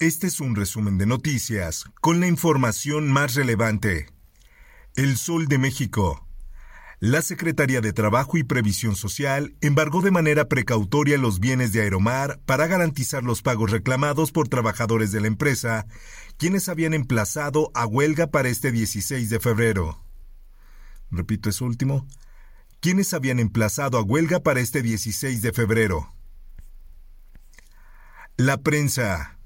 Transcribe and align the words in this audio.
Este 0.00 0.28
es 0.28 0.38
un 0.38 0.54
resumen 0.54 0.96
de 0.96 1.06
noticias 1.06 1.84
con 2.00 2.20
la 2.20 2.28
información 2.28 3.10
más 3.10 3.34
relevante. 3.34 4.06
El 4.94 5.16
Sol 5.16 5.48
de 5.48 5.58
México. 5.58 6.24
La 7.00 7.20
Secretaría 7.20 7.80
de 7.80 7.92
Trabajo 7.92 8.38
y 8.38 8.44
Previsión 8.44 8.94
Social 8.94 9.56
embargó 9.60 10.00
de 10.00 10.12
manera 10.12 10.48
precautoria 10.48 11.18
los 11.18 11.40
bienes 11.40 11.72
de 11.72 11.80
Aeromar 11.80 12.38
para 12.46 12.68
garantizar 12.68 13.24
los 13.24 13.42
pagos 13.42 13.72
reclamados 13.72 14.30
por 14.30 14.48
trabajadores 14.48 15.10
de 15.10 15.20
la 15.20 15.26
empresa, 15.26 15.88
quienes 16.36 16.68
habían 16.68 16.94
emplazado 16.94 17.72
a 17.74 17.84
huelga 17.84 18.28
para 18.28 18.50
este 18.50 18.70
16 18.70 19.28
de 19.30 19.40
febrero. 19.40 20.04
Repito 21.10 21.48
eso 21.48 21.64
último. 21.64 22.06
Quienes 22.78 23.14
habían 23.14 23.40
emplazado 23.40 23.98
a 23.98 24.02
huelga 24.02 24.44
para 24.44 24.60
este 24.60 24.80
16 24.80 25.42
de 25.42 25.52
febrero. 25.52 26.14
La 28.36 28.58
prensa. 28.58 29.37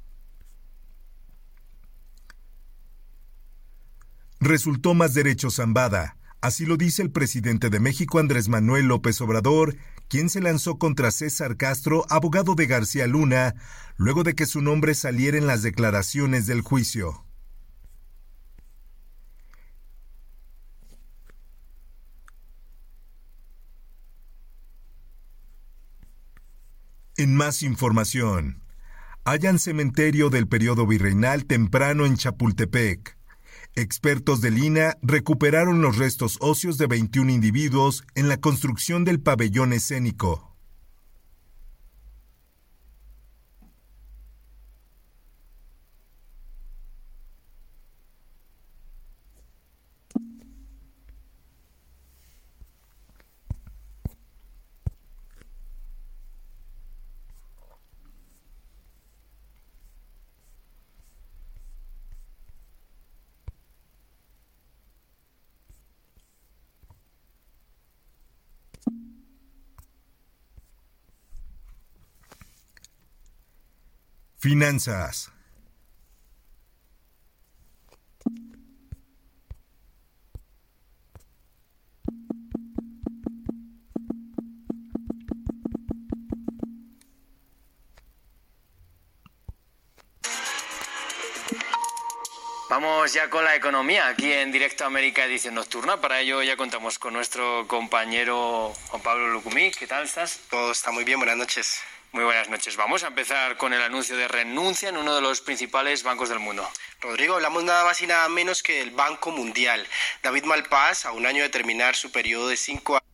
Resultó 4.43 4.95
más 4.95 5.15
derecho 5.15 5.51
Zambada. 5.51 6.17
Así 6.41 6.67
lo 6.67 6.77
dice 6.77 7.03
el 7.03 7.13
presidente 7.13 7.71
de 7.71 7.79
México 7.79 8.19
Andrés 8.19 8.49
Manuel 8.49 8.87
López 8.87 9.21
Obrador, 9.21 9.77
quien 10.09 10.29
se 10.29 10.41
lanzó 10.41 10.79
contra 10.79 11.13
César 11.13 11.57
Castro, 11.57 12.05
abogado 12.11 12.57
de 12.57 12.67
García 12.67 13.07
Luna, 13.07 13.55
luego 13.97 14.25
de 14.25 14.35
que 14.35 14.47
su 14.47 14.61
nombre 14.61 14.95
saliera 14.95 15.39
en 15.39 15.47
las 15.47 15.63
declaraciones 15.63 16.47
del 16.47 16.63
juicio. 16.63 17.25
En 27.17 27.37
más 27.37 27.63
información, 27.63 28.65
hallan 29.25 29.61
cementerio 29.61 30.31
del 30.31 30.49
periodo 30.49 30.85
virreinal 30.89 31.45
temprano 31.45 32.07
en 32.07 32.17
Chapultepec. 32.17 33.22
Expertos 33.75 34.43
del 34.43 34.59
INA 34.59 34.99
recuperaron 35.01 35.81
los 35.81 35.97
restos 35.97 36.37
óseos 36.41 36.77
de 36.77 36.87
21 36.87 37.31
individuos 37.33 38.05
en 38.15 38.29
la 38.29 38.37
construcción 38.37 39.05
del 39.05 39.19
pabellón 39.19 39.73
escénico. 39.73 40.52
Finanzas. 74.43 75.31
Vamos 92.69 93.13
ya 93.13 93.31
con 93.31 93.45
la 93.45 93.55
economía 93.55 94.09
aquí 94.09 94.33
en 94.33 94.51
Directo 94.51 94.85
América 94.85 95.25
Edición 95.25 95.55
Nocturna. 95.55 96.01
Para 96.01 96.21
ello 96.21 96.43
ya 96.43 96.57
contamos 96.57 96.99
con 96.99 97.13
nuestro 97.13 97.69
compañero 97.69 98.73
Juan 98.89 99.03
Pablo 99.03 99.29
Lucumí. 99.29 99.71
¿Qué 99.71 99.87
tal 99.87 100.03
estás? 100.03 100.41
Todo 100.51 100.73
está 100.73 100.91
muy 100.91 101.05
bien, 101.05 101.21
buenas 101.21 101.37
noches. 101.37 101.92
Muy 102.13 102.25
buenas 102.25 102.51
noches. 102.51 102.77
Vamos 102.77 103.05
a 103.05 103.07
empezar 103.07 103.57
con 103.57 103.73
el 103.73 103.81
anuncio 103.81 104.15
de 104.19 104.29
renuncia 104.29 104.91
en 104.91 104.99
uno 104.99 105.15
de 105.15 105.23
los 105.23 105.41
principales 105.41 106.03
bancos 106.03 106.29
del 106.29 106.41
mundo. 106.41 106.63
Rodrigo, 107.01 107.37
hablamos 107.37 107.65
nada 107.65 107.87
más 107.87 108.03
y 108.03 108.07
nada 108.07 108.29
menos 108.29 108.63
que 108.63 108.81
del 108.81 108.91
Banco 108.91 109.31
Mundial. 109.31 109.87
David 110.23 110.45
Malpaz, 110.45 111.07
a 111.07 111.13
un 111.13 111.25
año 111.25 111.43
de 111.43 111.49
terminar 111.49 111.97
su 111.97 112.13
periodo 112.13 112.49
de 112.49 112.59
cinco 112.59 112.97
años. 112.97 113.09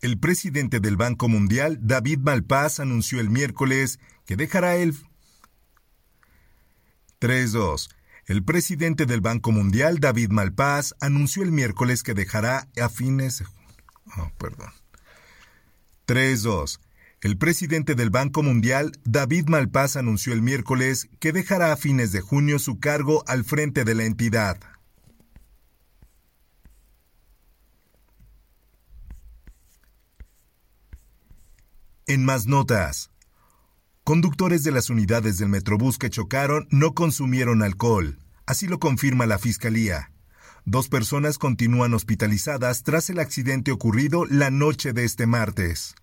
El 0.00 0.18
presidente 0.18 0.80
del 0.80 0.96
Banco 0.96 1.28
Mundial, 1.28 1.78
David 1.80 2.18
Malpaz, 2.18 2.80
anunció 2.80 3.20
el 3.20 3.30
miércoles 3.30 4.00
que 4.26 4.34
dejará 4.34 4.74
el 4.74 4.96
3-2. 7.20 7.88
El 8.26 8.44
presidente 8.44 9.06
del 9.06 9.20
Banco 9.20 9.52
Mundial, 9.52 10.00
David 10.00 10.30
Malpaz, 10.30 10.94
anunció 11.00 11.44
el 11.44 11.52
miércoles 11.52 12.02
que 12.02 12.14
dejará 12.14 12.66
a 12.82 12.88
fines 12.88 13.44
Oh, 14.18 14.30
perdón. 14.38 14.70
3-2. 16.06 16.80
El 17.22 17.38
presidente 17.38 17.94
del 17.94 18.10
Banco 18.10 18.42
Mundial, 18.42 18.92
David 19.04 19.48
Malpaz, 19.48 19.96
anunció 19.96 20.32
el 20.32 20.42
miércoles 20.42 21.08
que 21.18 21.32
dejará 21.32 21.72
a 21.72 21.76
fines 21.76 22.12
de 22.12 22.20
junio 22.20 22.58
su 22.58 22.78
cargo 22.78 23.24
al 23.26 23.44
frente 23.44 23.84
de 23.84 23.94
la 23.94 24.04
entidad. 24.04 24.58
En 32.06 32.24
más 32.24 32.46
notas. 32.46 33.10
Conductores 34.04 34.62
de 34.62 34.70
las 34.70 34.90
unidades 34.90 35.38
del 35.38 35.48
Metrobús 35.48 35.98
que 35.98 36.10
chocaron 36.10 36.68
no 36.70 36.94
consumieron 36.94 37.62
alcohol. 37.62 38.20
Así 38.46 38.68
lo 38.68 38.78
confirma 38.78 39.26
la 39.26 39.40
Fiscalía. 39.40 40.12
Dos 40.68 40.88
personas 40.88 41.38
continúan 41.38 41.94
hospitalizadas 41.94 42.82
tras 42.82 43.08
el 43.08 43.20
accidente 43.20 43.70
ocurrido 43.70 44.24
la 44.26 44.50
noche 44.50 44.92
de 44.92 45.04
este 45.04 45.28
martes. 45.28 45.94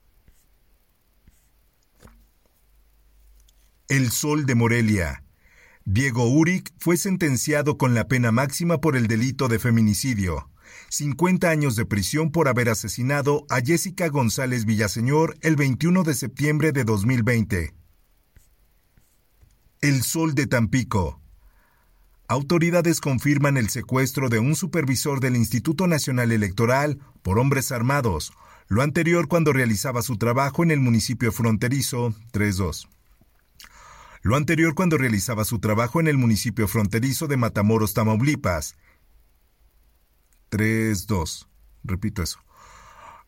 El 3.89 4.09
Sol 4.09 4.45
de 4.45 4.55
Morelia. 4.55 5.25
Diego 5.83 6.29
Uric 6.29 6.71
fue 6.77 6.95
sentenciado 6.95 7.77
con 7.77 7.93
la 7.93 8.07
pena 8.07 8.31
máxima 8.31 8.77
por 8.79 8.95
el 8.95 9.07
delito 9.07 9.49
de 9.49 9.59
feminicidio. 9.59 10.49
50 10.87 11.49
años 11.49 11.75
de 11.75 11.85
prisión 11.85 12.31
por 12.31 12.47
haber 12.47 12.69
asesinado 12.69 13.45
a 13.49 13.59
Jessica 13.59 14.07
González 14.07 14.63
Villaseñor 14.63 15.35
el 15.41 15.57
21 15.57 16.03
de 16.03 16.13
septiembre 16.13 16.71
de 16.71 16.85
2020. 16.85 17.73
El 19.81 20.03
Sol 20.03 20.35
de 20.35 20.47
Tampico. 20.47 21.22
Autoridades 22.33 22.99
confirman 22.99 23.57
el 23.57 23.69
secuestro 23.69 24.27
de 24.27 24.39
un 24.39 24.55
supervisor 24.55 25.19
del 25.19 25.35
Instituto 25.35 25.85
Nacional 25.85 26.31
Electoral 26.31 26.97
por 27.21 27.37
hombres 27.37 27.71
armados, 27.71 28.33
lo 28.67 28.81
anterior 28.81 29.27
cuando 29.27 29.53
realizaba 29.53 30.01
su 30.01 30.17
trabajo 30.17 30.63
en 30.63 30.71
el 30.71 30.79
municipio 30.79 31.31
fronterizo 31.31 32.11
32. 32.31 32.89
Lo 34.23 34.35
anterior 34.35 34.73
cuando 34.73 34.97
realizaba 34.97 35.45
su 35.45 35.59
trabajo 35.59 35.99
en 35.99 36.07
el 36.07 36.17
municipio 36.17 36.67
fronterizo 36.67 37.27
de 37.27 37.37
Matamoros, 37.37 37.93
Tamaulipas. 37.93 38.77
3-2. 40.49 41.45
Repito 41.83 42.23
eso. 42.23 42.39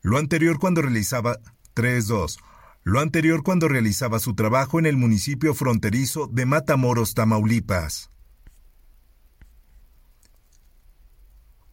Lo 0.02 0.18
anterior 0.18 0.58
cuando 0.58 0.82
realizaba 0.82 1.38
3-2. 1.76 2.40
Lo 2.82 3.02
anterior 3.02 3.44
cuando 3.44 3.68
realizaba 3.68 4.18
su 4.18 4.34
trabajo 4.34 4.80
en 4.80 4.88
el 4.88 4.98
municipio 4.98 5.54
fronterizo 5.54 6.26
de 6.26 6.48
Matamoros, 6.48 7.14
Tamaulipas. 7.14 8.10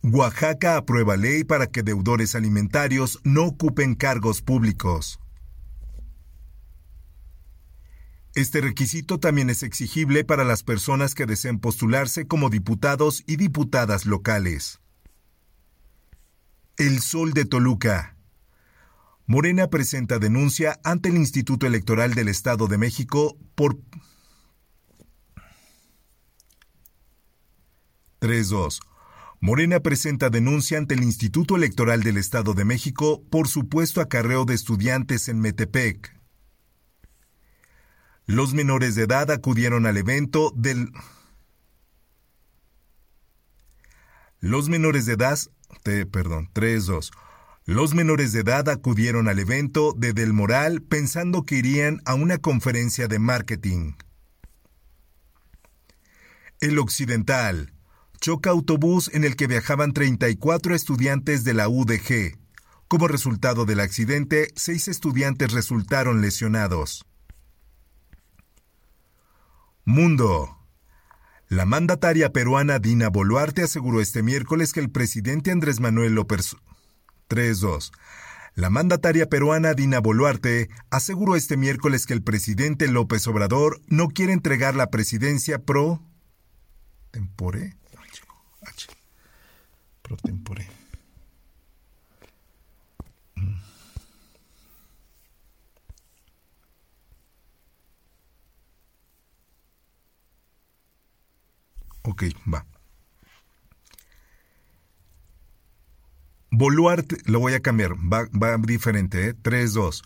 Oaxaca 0.04 0.76
aprueba 0.76 1.16
ley 1.16 1.44
para 1.44 1.68
que 1.68 1.84
deudores 1.84 2.34
alimentarios 2.34 3.20
no 3.22 3.44
ocupen 3.44 3.94
cargos 3.94 4.42
públicos. 4.42 5.20
Este 8.34 8.60
requisito 8.60 9.20
también 9.20 9.48
es 9.48 9.62
exigible 9.62 10.24
para 10.24 10.42
las 10.42 10.64
personas 10.64 11.14
que 11.14 11.24
deseen 11.24 11.60
postularse 11.60 12.26
como 12.26 12.50
diputados 12.50 13.22
y 13.28 13.36
diputadas 13.36 14.04
locales. 14.04 14.80
El 16.78 17.00
Sol 17.00 17.32
de 17.32 17.44
Toluca. 17.44 18.16
Morena 19.26 19.68
presenta 19.68 20.18
denuncia 20.18 20.80
ante 20.82 21.10
el 21.10 21.16
Instituto 21.16 21.66
Electoral 21.66 22.14
del 22.14 22.26
Estado 22.28 22.66
de 22.66 22.78
México 22.78 23.36
por 23.54 23.78
3.2. 28.20 28.91
Morena 29.44 29.80
presenta 29.80 30.30
denuncia 30.30 30.78
ante 30.78 30.94
el 30.94 31.02
Instituto 31.02 31.56
Electoral 31.56 32.04
del 32.04 32.16
Estado 32.16 32.54
de 32.54 32.64
México 32.64 33.24
por 33.28 33.48
supuesto 33.48 34.00
acarreo 34.00 34.44
de 34.44 34.54
estudiantes 34.54 35.28
en 35.28 35.40
Metepec. 35.40 36.16
Los 38.24 38.54
menores 38.54 38.94
de 38.94 39.02
edad 39.02 39.32
acudieron 39.32 39.84
al 39.86 39.96
evento 39.96 40.52
del... 40.54 40.92
Los 44.38 44.68
menores 44.68 45.06
de 45.06 45.14
edad... 45.14 45.36
perdón, 45.82 46.48
3-2. 46.54 47.10
Los 47.64 47.94
menores 47.94 48.30
de 48.30 48.42
edad 48.42 48.68
acudieron 48.68 49.26
al 49.26 49.40
evento 49.40 49.92
de 49.92 50.12
Del 50.12 50.32
Moral 50.32 50.82
pensando 50.82 51.44
que 51.44 51.56
irían 51.56 52.00
a 52.04 52.14
una 52.14 52.38
conferencia 52.38 53.08
de 53.08 53.18
marketing. 53.18 53.94
El 56.60 56.78
Occidental 56.78 57.71
choca 58.22 58.50
autobús 58.50 59.10
en 59.12 59.24
el 59.24 59.34
que 59.34 59.48
viajaban 59.48 59.92
34 59.92 60.76
estudiantes 60.76 61.42
de 61.42 61.54
la 61.54 61.68
UDG. 61.68 62.38
Como 62.86 63.08
resultado 63.08 63.64
del 63.64 63.80
accidente, 63.80 64.52
seis 64.54 64.86
estudiantes 64.86 65.52
resultaron 65.52 66.20
lesionados. 66.22 67.04
Mundo. 69.84 70.56
La 71.48 71.66
mandataria 71.66 72.32
peruana 72.32 72.78
Dina 72.78 73.08
Boluarte 73.08 73.62
aseguró 73.62 74.00
este 74.00 74.22
miércoles 74.22 74.72
que 74.72 74.78
el 74.78 74.90
presidente 74.90 75.50
Andrés 75.50 75.80
Manuel 75.80 76.14
López 76.14 76.54
3-2. 77.28 77.90
La 78.54 78.70
mandataria 78.70 79.28
peruana 79.28 79.74
Dina 79.74 79.98
Boluarte 79.98 80.68
aseguró 80.90 81.34
este 81.34 81.56
miércoles 81.56 82.06
que 82.06 82.14
el 82.14 82.22
presidente 82.22 82.86
López 82.86 83.26
Obrador 83.26 83.80
no 83.88 84.08
quiere 84.08 84.32
entregar 84.32 84.76
la 84.76 84.90
presidencia 84.90 85.58
pro 85.58 86.00
tempore 87.10 87.81
pro 90.02 90.16
tempore 90.16 90.82
Ok, 102.04 102.24
va. 102.52 102.66
Boluarte, 106.50 107.16
lo 107.24 107.38
voy 107.38 107.54
a 107.54 107.60
cambiar, 107.60 107.92
va, 107.92 108.26
va 108.32 108.58
diferente, 108.58 109.28
¿eh? 109.28 109.34
3-2. 109.34 110.02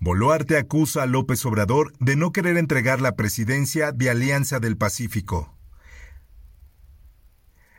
Boluarte 0.00 0.58
acusa 0.58 1.04
a 1.04 1.06
López 1.06 1.44
Obrador 1.46 1.92
de 1.98 2.16
no 2.16 2.32
querer 2.32 2.56
entregar 2.56 3.00
la 3.00 3.16
presidencia 3.16 3.92
de 3.92 4.10
Alianza 4.10 4.60
del 4.60 4.76
Pacífico. 4.76 5.57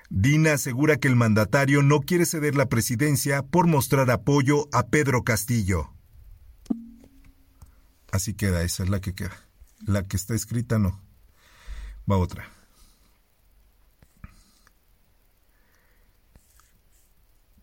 Dina 0.10 0.54
asegura 0.54 0.98
que 0.98 1.08
el 1.08 1.16
mandatario 1.16 1.84
no 1.84 2.02
quiere 2.02 2.26
ceder 2.26 2.56
la 2.56 2.68
presidencia 2.68 3.44
por 3.44 3.68
mostrar 3.68 4.10
apoyo 4.10 4.68
a 4.72 4.88
Pedro 4.88 5.24
Castillo. 5.24 5.94
Así 8.12 8.34
queda, 8.34 8.64
esa 8.64 8.84
es 8.84 8.90
la 8.90 9.02
que 9.02 9.14
queda. 9.14 9.46
La 9.86 10.04
que 10.04 10.18
está 10.18 10.34
escrita 10.34 10.80
no. 10.80 11.00
Va 12.10 12.18
otra. 12.18 12.50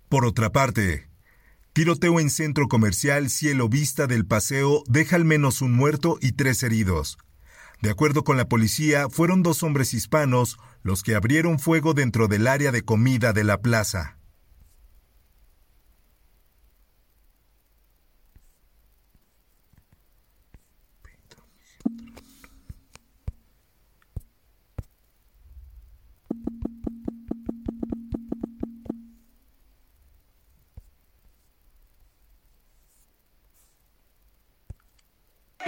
Por 0.09 0.25
otra 0.25 0.53
parte, 0.53 1.09
tiroteo 1.73 2.21
en 2.21 2.31
centro 2.31 2.69
comercial 2.69 3.29
Cielo 3.29 3.69
Vista 3.69 4.07
del 4.07 4.25
Paseo 4.25 4.85
deja 4.87 5.17
al 5.17 5.25
menos 5.25 5.63
un 5.63 5.73
muerto 5.73 6.17
y 6.21 6.33
tres 6.33 6.63
heridos. 6.63 7.19
De 7.83 7.91
acuerdo 7.91 8.25
con 8.25 8.37
la 8.37 8.49
policía, 8.49 9.09
fueron 9.11 9.43
dos 9.43 9.63
hombres 9.63 9.93
hispanos 9.93 10.59
los 10.87 11.03
que 11.03 11.17
abrieron 11.17 11.59
fuego 11.59 11.95
dentro 11.95 12.29
del 12.29 12.47
área 12.47 12.71
de 12.71 12.83
comida 12.83 13.33
de 13.33 13.43
la 13.43 13.61
plaza. 13.61 14.13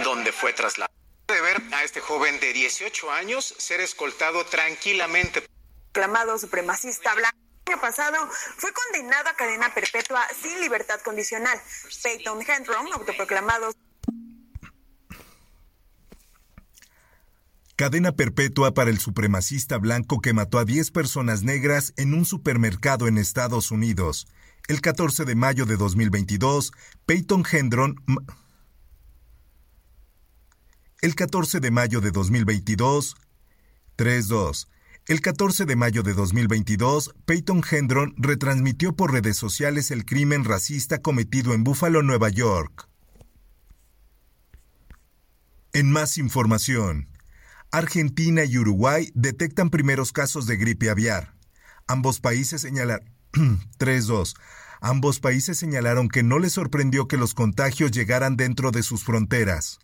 donde 0.01 0.31
fue 0.31 0.53
trasladado. 0.53 0.97
De 1.27 1.39
ver 1.41 1.61
a 1.73 1.83
este 1.83 1.99
joven 1.99 2.39
de 2.39 2.53
18 2.79 3.11
años 3.11 3.55
ser 3.57 3.81
escoltado 3.81 4.45
tranquilamente. 4.45 5.43
Proclamado 5.91 6.37
supremacista 6.37 7.13
blanco. 7.13 7.37
El 7.65 7.73
año 7.73 7.81
pasado 7.81 8.15
fue 8.57 8.71
condenado 8.71 9.27
a 9.27 9.33
cadena 9.33 9.73
perpetua 9.73 10.25
sin 10.41 10.61
libertad 10.61 11.01
condicional. 11.01 11.59
Peyton 12.01 12.39
Hendron, 12.41 12.87
autoproclamado. 12.93 13.73
Cadena 17.75 18.13
perpetua 18.13 18.73
para 18.73 18.89
el 18.89 18.99
supremacista 18.99 19.77
blanco 19.77 20.21
que 20.21 20.31
mató 20.31 20.57
a 20.57 20.65
10 20.65 20.91
personas 20.91 21.43
negras 21.43 21.93
en 21.97 22.13
un 22.13 22.25
supermercado 22.25 23.07
en 23.07 23.17
Estados 23.17 23.71
Unidos. 23.71 24.27
El 24.69 24.79
14 24.79 25.25
de 25.25 25.35
mayo 25.35 25.65
de 25.65 25.75
2022, 25.75 26.71
Peyton 27.05 27.43
Hendron 27.51 27.95
el 31.01 31.15
14 31.15 31.61
de 31.61 31.71
mayo 31.71 32.01
de 32.01 32.11
2022, 32.11 33.15
3.2. 33.97 34.67
El 35.07 35.21
14 35.21 35.65
de 35.65 35.75
mayo 35.77 36.03
de 36.03 36.13
2022, 36.13 37.15
Peyton 37.25 37.63
Hendron 37.69 38.13
retransmitió 38.17 38.93
por 38.93 39.13
redes 39.13 39.37
sociales 39.37 39.91
el 39.91 40.05
crimen 40.05 40.43
racista 40.43 40.97
cometido 40.97 41.53
en 41.53 41.63
Buffalo, 41.63 42.03
Nueva 42.03 42.27
York. 42.29 42.89
En 45.71 45.89
más 45.89 46.17
información, 46.17 47.07
Argentina 47.71 48.43
y 48.43 48.57
Uruguay 48.57 49.09
detectan 49.13 49.69
primeros 49.69 50.11
casos 50.11 50.47
de 50.47 50.57
gripe 50.57 50.89
aviar. 50.89 51.33
Ambos 51.87 52.19
países 52.19 52.61
señalaron 52.61 53.07
3.2. 53.79 54.35
Ambos 54.81 55.21
países 55.21 55.57
señalaron 55.57 56.09
que 56.09 56.23
no 56.23 56.39
les 56.39 56.53
sorprendió 56.53 57.07
que 57.07 57.17
los 57.17 57.33
contagios 57.33 57.91
llegaran 57.91 58.35
dentro 58.35 58.71
de 58.71 58.83
sus 58.83 59.05
fronteras. 59.05 59.79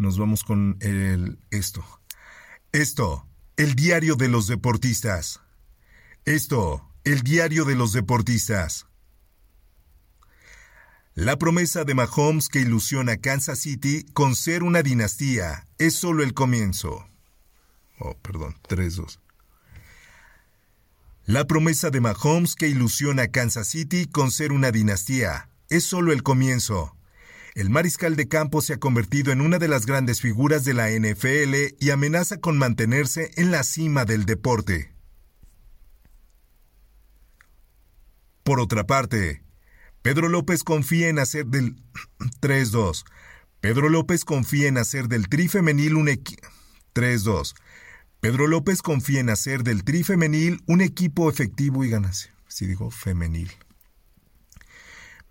Nos 0.00 0.16
vamos 0.16 0.44
con 0.44 0.78
el, 0.80 1.38
esto. 1.50 1.84
Esto, 2.72 3.28
el 3.58 3.74
diario 3.74 4.16
de 4.16 4.28
los 4.28 4.46
deportistas. 4.46 5.42
Esto, 6.24 6.88
el 7.04 7.20
diario 7.20 7.66
de 7.66 7.74
los 7.74 7.92
deportistas. 7.92 8.86
La 11.12 11.36
promesa 11.36 11.84
de 11.84 11.94
Mahomes 11.94 12.48
que 12.48 12.60
ilusiona 12.60 13.12
a 13.12 13.16
Kansas 13.18 13.58
City 13.58 14.06
con 14.14 14.36
ser 14.36 14.62
una 14.62 14.82
dinastía 14.82 15.66
es 15.76 15.96
solo 15.96 16.22
el 16.22 16.32
comienzo. 16.32 17.06
Oh, 17.98 18.16
perdón, 18.22 18.56
3-2. 18.70 19.18
La 21.26 21.46
promesa 21.46 21.90
de 21.90 22.00
Mahomes 22.00 22.54
que 22.54 22.68
ilusiona 22.68 23.24
a 23.24 23.28
Kansas 23.28 23.68
City 23.68 24.06
con 24.06 24.30
ser 24.30 24.52
una 24.52 24.70
dinastía 24.70 25.50
es 25.68 25.84
solo 25.84 26.14
el 26.14 26.22
comienzo 26.22 26.96
el 27.54 27.70
mariscal 27.70 28.16
de 28.16 28.28
campo 28.28 28.62
se 28.62 28.74
ha 28.74 28.78
convertido 28.78 29.32
en 29.32 29.40
una 29.40 29.58
de 29.58 29.68
las 29.68 29.86
grandes 29.86 30.20
figuras 30.20 30.64
de 30.64 30.74
la 30.74 30.90
NFL 30.90 31.76
y 31.78 31.90
amenaza 31.90 32.38
con 32.38 32.58
mantenerse 32.58 33.30
en 33.36 33.50
la 33.50 33.64
cima 33.64 34.04
del 34.04 34.24
deporte. 34.24 34.92
Por 38.42 38.60
otra 38.60 38.86
parte, 38.86 39.42
Pedro 40.02 40.28
López 40.28 40.64
confía 40.64 41.08
en 41.08 41.18
hacer 41.18 41.46
del 41.46 41.76
3-2. 42.40 43.04
Pedro 43.60 43.88
López 43.88 44.24
confía 44.24 44.68
en 44.68 44.78
hacer 44.78 45.08
del 45.08 45.28
tri 45.28 45.48
femenil 45.48 45.96
un 45.96 46.08
equipo 46.08 46.48
3-2. 46.94 47.54
Pedro 48.20 48.46
López 48.46 48.82
confía 48.82 49.20
en 49.20 49.30
hacer 49.30 49.62
del 49.62 49.84
tri 49.84 50.02
femenil 50.02 50.62
un 50.66 50.80
equipo 50.80 51.30
efectivo 51.30 51.84
y 51.84 51.90
ganase. 51.90 52.30
Si 52.48 52.66
digo 52.66 52.90
femenil. 52.90 53.50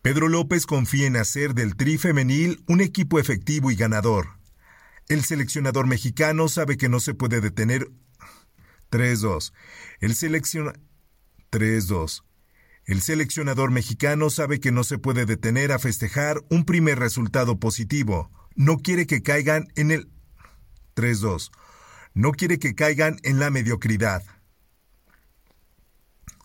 Pedro 0.01 0.29
López 0.29 0.65
confía 0.65 1.07
en 1.07 1.17
hacer 1.17 1.53
del 1.53 1.75
Tri 1.75 1.97
femenil 1.97 2.63
un 2.67 2.79
equipo 2.79 3.19
efectivo 3.19 3.69
y 3.69 3.75
ganador. 3.75 4.39
El 5.09 5.25
seleccionador 5.25 5.87
mexicano 5.87 6.47
sabe 6.47 6.77
que 6.77 6.87
no 6.87 7.01
se 7.01 7.13
puede 7.13 7.41
detener 7.41 7.89
3-2. 8.91 9.51
El 9.99 10.15
selecciona 10.15 10.73
3-2. 11.51 12.23
El 12.85 13.01
seleccionador 13.01 13.71
mexicano 13.71 14.29
sabe 14.29 14.61
que 14.61 14.71
no 14.71 14.85
se 14.85 14.99
puede 14.99 15.25
detener 15.25 15.73
a 15.73 15.79
festejar 15.79 16.41
un 16.49 16.63
primer 16.63 16.97
resultado 16.97 17.59
positivo. 17.59 18.31
No 18.55 18.77
quiere 18.77 19.05
que 19.05 19.21
caigan 19.21 19.67
en 19.75 19.91
el 19.91 20.09
3-2. 20.95 21.51
No 22.13 22.31
quiere 22.31 22.57
que 22.57 22.73
caigan 22.73 23.17
en 23.23 23.39
la 23.39 23.49
mediocridad. 23.49 24.23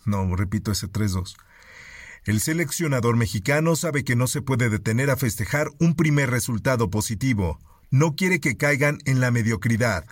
No, 0.05 0.35
repito 0.35 0.73
ese 0.73 0.89
3-2. 0.89 1.37
El 2.25 2.41
seleccionador 2.41 3.17
mexicano 3.17 3.77
sabe 3.77 4.03
que 4.03 4.17
no 4.17 4.27
se 4.27 4.41
puede 4.41 4.71
detener 4.71 5.11
a 5.11 5.17
festejar 5.17 5.69
un 5.79 5.95
primer 5.95 6.31
resultado 6.31 6.89
positivo. 6.89 7.59
No 7.91 8.17
quiere 8.17 8.41
que 8.41 8.57
caigan 8.57 8.99
en 9.05 9.21
la 9.21 9.31
mediocridad. 9.31 10.07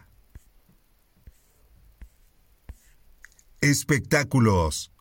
Espectáculos. 3.63 4.92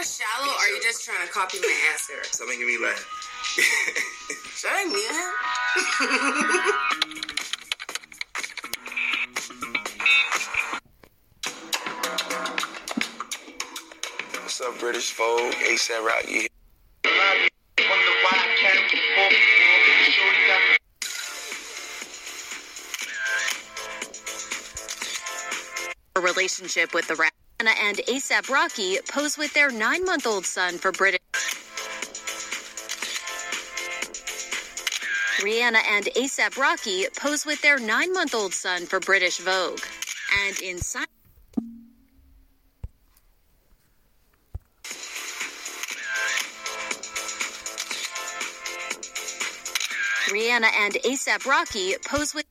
Either 0.00 0.08
shallow 0.08 0.48
or 0.48 0.54
are 0.54 0.68
you're 0.68 0.82
just 0.82 1.04
trying 1.04 1.26
to 1.26 1.32
copy 1.32 1.58
my 1.60 1.74
answer. 1.92 2.14
Stop 2.24 2.48
making 2.48 2.66
me 2.66 2.78
laugh. 2.82 3.06
Should 4.56 4.70
I 4.72 4.84
mute 4.86 5.10
him? 5.10 5.32
What's 14.42 14.60
up, 14.60 14.78
British 14.78 15.12
Vogue? 15.14 15.52
ASAP 15.54 16.04
Rocky. 16.04 16.46
A 26.16 26.20
relationship 26.20 26.94
with 26.94 27.06
the 27.08 27.14
rap. 27.16 27.29
Rihanna 27.60 27.76
and 27.82 27.96
ASAP 28.08 28.48
Rocky 28.48 28.98
pose 29.06 29.36
with 29.36 29.52
their 29.52 29.70
nine 29.70 30.06
month 30.06 30.26
old 30.26 30.46
son 30.46 30.78
for 30.78 30.92
British. 30.92 31.20
Rihanna 35.40 35.80
and 35.90 36.06
ASAP 36.06 36.56
Rocky 36.56 37.04
pose 37.18 37.44
with 37.44 37.60
their 37.60 37.78
nine 37.78 38.14
month 38.14 38.34
old 38.34 38.54
son 38.54 38.86
for 38.86 38.98
British 38.98 39.38
Vogue. 39.40 39.80
And 40.46 40.58
inside. 40.60 41.06
Rihanna 50.30 50.70
and 50.78 50.94
ASAP 50.94 51.44
Rocky 51.44 51.96
pose 52.06 52.34
with. 52.34 52.46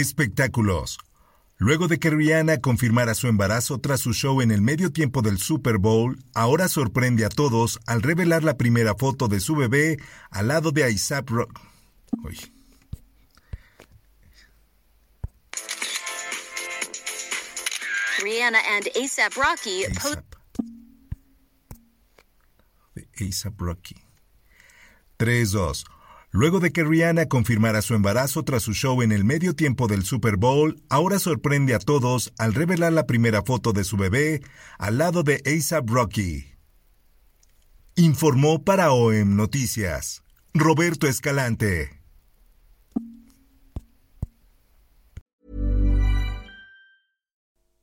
Espectáculos. 0.00 0.98
Luego 1.56 1.88
de 1.88 1.98
que 1.98 2.10
Rihanna 2.10 2.60
confirmara 2.60 3.14
su 3.14 3.26
embarazo 3.26 3.78
tras 3.78 3.98
su 4.00 4.12
show 4.12 4.40
en 4.40 4.52
el 4.52 4.62
medio 4.62 4.92
tiempo 4.92 5.22
del 5.22 5.38
Super 5.38 5.78
Bowl, 5.78 6.16
ahora 6.32 6.68
sorprende 6.68 7.24
a 7.24 7.28
todos 7.28 7.80
al 7.86 8.00
revelar 8.02 8.44
la 8.44 8.56
primera 8.56 8.94
foto 8.94 9.26
de 9.26 9.40
su 9.40 9.56
bebé 9.56 9.98
al 10.30 10.48
lado 10.48 10.70
de 10.70 10.84
ASAP 10.84 11.28
Rock. 11.30 11.60
Uy. 12.22 12.38
Rihanna 18.22 18.58
and 18.76 18.88
ASAP 18.94 19.34
Rocky 19.34 19.84
pose. 20.00 20.22
ASAP 23.20 23.60
Rocky. 23.60 23.96
3-2. 25.18 25.97
Luego 26.30 26.60
de 26.60 26.72
que 26.72 26.84
Rihanna 26.84 27.26
confirmara 27.26 27.80
su 27.80 27.94
embarazo 27.94 28.42
tras 28.42 28.62
su 28.62 28.74
show 28.74 29.00
en 29.02 29.12
el 29.12 29.24
medio 29.24 29.54
tiempo 29.54 29.86
del 29.88 30.04
Super 30.04 30.36
Bowl, 30.36 30.82
ahora 30.90 31.18
sorprende 31.18 31.74
a 31.74 31.78
todos 31.78 32.32
al 32.36 32.52
revelar 32.54 32.92
la 32.92 33.06
primera 33.06 33.42
foto 33.42 33.72
de 33.72 33.84
su 33.84 33.96
bebé 33.96 34.42
al 34.78 34.98
lado 34.98 35.22
de 35.22 35.42
ASAP 35.46 35.88
Rocky. 35.88 36.44
Informó 37.96 38.62
para 38.62 38.92
OEM 38.92 39.36
Noticias 39.36 40.22
Roberto 40.54 41.06
Escalante. 41.06 41.97